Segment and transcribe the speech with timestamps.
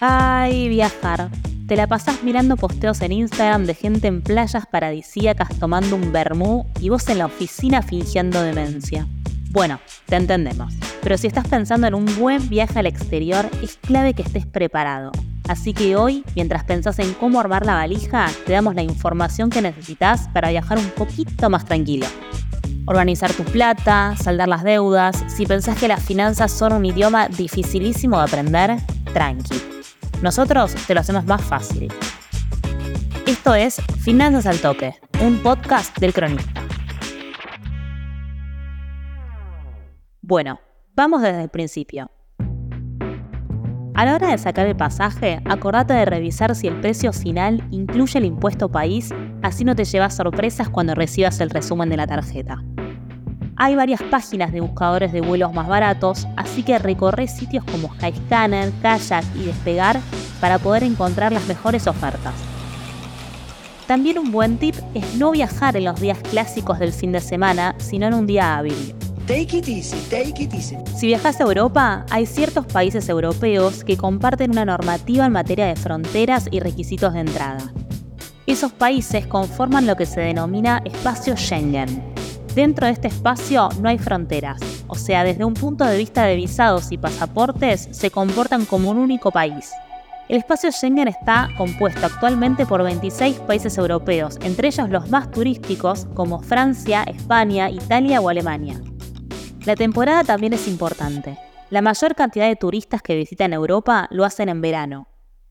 [0.00, 1.30] Ay, viajar.
[1.66, 6.66] Te la pasás mirando posteos en Instagram de gente en playas paradisíacas tomando un vermú
[6.80, 9.06] y vos en la oficina fingiendo demencia.
[9.50, 10.74] Bueno, te entendemos.
[11.02, 15.12] Pero si estás pensando en un buen viaje al exterior, es clave que estés preparado.
[15.48, 19.62] Así que hoy, mientras pensás en cómo armar la valija, te damos la información que
[19.62, 22.06] necesitas para viajar un poquito más tranquilo.
[22.84, 25.24] Organizar tu plata, saldar las deudas.
[25.28, 28.76] Si pensás que las finanzas son un idioma dificilísimo de aprender,
[29.14, 29.75] tranqui
[30.22, 31.92] nosotros te lo hacemos más fácil.
[33.26, 36.62] Esto es Finanzas al Toque, un podcast del cronista.
[40.22, 40.60] Bueno,
[40.94, 42.10] vamos desde el principio.
[43.94, 48.18] A la hora de sacar el pasaje, acordate de revisar si el precio final incluye
[48.18, 52.62] el impuesto país, así no te llevas sorpresas cuando recibas el resumen de la tarjeta.
[53.58, 58.70] Hay varias páginas de buscadores de vuelos más baratos, así que recorre sitios como Skyscanner,
[58.82, 59.98] Kayak y Despegar
[60.40, 62.34] para poder encontrar las mejores ofertas.
[63.86, 67.74] También un buen tip es no viajar en los días clásicos del fin de semana,
[67.78, 68.94] sino en un día hábil.
[69.26, 70.76] Take it easy, take it easy.
[70.94, 75.76] Si viajas a Europa, hay ciertos países europeos que comparten una normativa en materia de
[75.76, 77.72] fronteras y requisitos de entrada.
[78.46, 82.15] Esos países conforman lo que se denomina espacio Schengen,
[82.56, 86.36] Dentro de este espacio no hay fronteras, o sea, desde un punto de vista de
[86.36, 89.72] visados y pasaportes se comportan como un único país.
[90.30, 96.06] El espacio Schengen está compuesto actualmente por 26 países europeos, entre ellos los más turísticos
[96.14, 98.80] como Francia, España, Italia o Alemania.
[99.66, 101.36] La temporada también es importante.
[101.68, 105.08] La mayor cantidad de turistas que visitan Europa lo hacen en verano.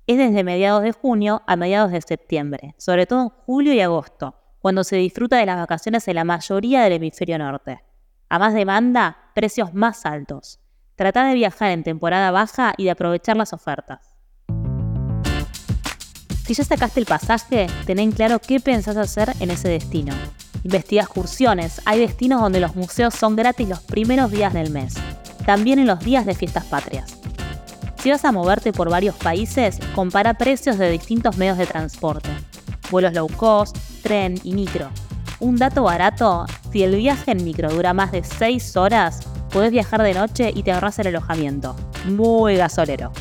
[0.07, 4.33] Es desde mediados de junio a mediados de septiembre, sobre todo en julio y agosto,
[4.65, 7.83] cuando se disfruta de las vacaciones en la mayoría del hemisferio norte.
[8.29, 10.59] A más demanda, precios más altos.
[10.95, 14.15] Trata de viajar en temporada baja y de aprovechar las ofertas.
[16.47, 20.15] Si ya sacaste el pasaje, ten en claro qué pensás hacer en ese destino.
[20.63, 21.79] Investiga excursiones.
[21.85, 24.95] Hay destinos donde los museos son gratis los primeros días del mes.
[25.45, 27.19] También en los días de fiestas patrias.
[27.99, 32.31] Si vas a moverte por varios países, compara precios de distintos medios de transporte.
[32.89, 34.91] Vuelos low cost, tren y micro.
[35.39, 40.03] Un dato barato, si el viaje en micro dura más de 6 horas, podés viajar
[40.03, 41.75] de noche y te ahorras el alojamiento.
[42.05, 43.11] Muy gasolero.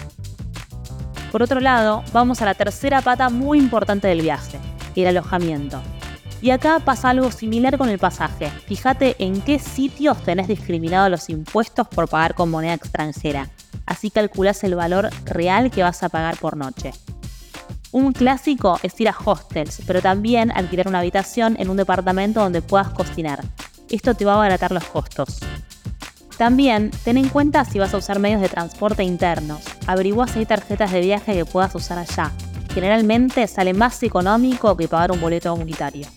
[1.32, 4.58] Por otro lado, vamos a la tercera pata muy importante del viaje,
[4.94, 5.80] el alojamiento.
[6.42, 8.50] Y acá pasa algo similar con el pasaje.
[8.66, 13.48] Fíjate en qué sitios tenés discriminados los impuestos por pagar con moneda extranjera.
[13.86, 16.92] Así calculás el valor real que vas a pagar por noche.
[17.94, 22.60] Un clásico es ir a hostels, pero también alquilar una habitación en un departamento donde
[22.60, 23.44] puedas cocinar.
[23.88, 25.38] Esto te va a abaratar los costos.
[26.36, 29.62] También ten en cuenta si vas a usar medios de transporte internos.
[29.86, 32.32] Averigua si hay tarjetas de viaje que puedas usar allá.
[32.72, 36.08] Generalmente sale más económico que pagar un boleto unitario.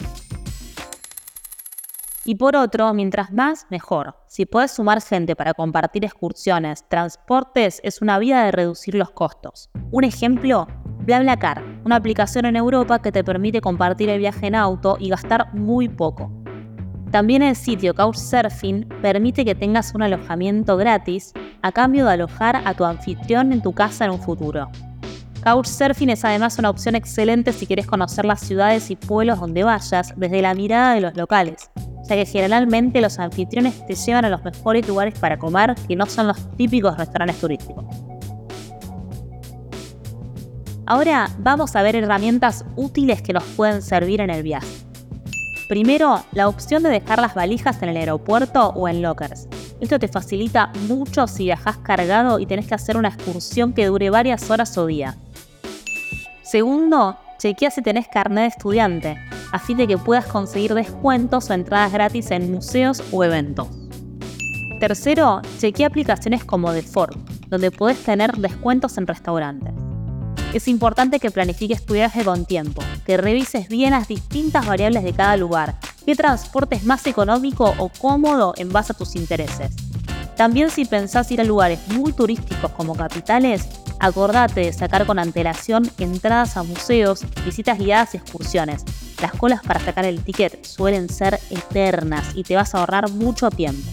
[2.25, 4.15] Y por otro, mientras más, mejor.
[4.27, 9.69] Si puedes sumar gente para compartir excursiones, transportes, es una vía de reducir los costos.
[9.91, 10.67] Un ejemplo
[11.07, 15.53] BlaBlaCar, una aplicación en Europa que te permite compartir el viaje en auto y gastar
[15.53, 16.29] muy poco.
[17.11, 21.31] También el sitio Couchsurfing permite que tengas un alojamiento gratis
[21.61, 24.67] a cambio de alojar a tu anfitrión en tu casa en un futuro.
[25.45, 30.13] Couchsurfing es además una opción excelente si quieres conocer las ciudades y pueblos donde vayas
[30.17, 31.71] desde la mirada de los locales,
[32.09, 36.05] ya que generalmente los anfitriones te llevan a los mejores lugares para comer que no
[36.05, 37.85] son los típicos restaurantes turísticos.
[40.89, 44.67] Ahora vamos a ver herramientas útiles que nos pueden servir en el viaje.
[45.67, 49.49] Primero, la opción de dejar las valijas en el aeropuerto o en lockers.
[49.81, 54.09] Esto te facilita mucho si viajas cargado y tenés que hacer una excursión que dure
[54.09, 55.17] varias horas o día.
[56.41, 59.17] Segundo, chequea si tenés carnet de estudiante,
[59.51, 63.67] a fin de que puedas conseguir descuentos o entradas gratis en museos o eventos.
[64.79, 67.17] Tercero, chequea aplicaciones como The Ford,
[67.49, 69.86] donde podés tener descuentos en restaurantes
[70.57, 75.13] es importante que planifiques tu viaje con tiempo, que revises bien las distintas variables de
[75.13, 79.71] cada lugar, qué transporte es más económico o cómodo en base a tus intereses.
[80.35, 83.67] También si pensás ir a lugares muy turísticos como capitales,
[83.99, 88.83] acordate de sacar con antelación entradas a museos, visitas guiadas y excursiones.
[89.21, 93.49] Las colas para sacar el ticket suelen ser eternas y te vas a ahorrar mucho
[93.49, 93.89] tiempo.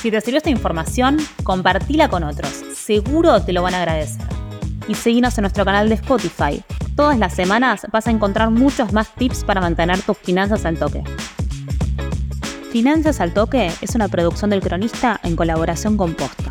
[0.00, 4.26] Si te sirvió esta información, compartila con otros seguro te lo van a agradecer.
[4.88, 6.62] Y seguinos en nuestro canal de Spotify.
[6.94, 11.02] Todas las semanas vas a encontrar muchos más tips para mantener tus finanzas al toque.
[12.70, 16.50] Finanzas al toque es una producción del cronista en colaboración con Posta.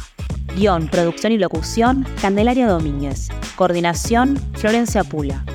[0.56, 3.30] Guión, producción y locución, Candelaria Domínguez.
[3.56, 5.46] Coordinación, Florencia Pula.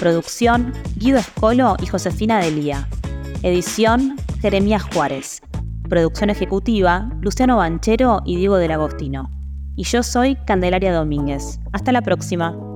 [0.00, 2.88] Producción, Guido Escolo y Josefina Delía.
[3.42, 5.42] Edición, Jeremías Juárez.
[5.88, 9.41] Producción ejecutiva, Luciano Banchero y Diego del Agostino.
[9.76, 11.60] Y yo soy Candelaria Domínguez.
[11.72, 12.71] Hasta la próxima.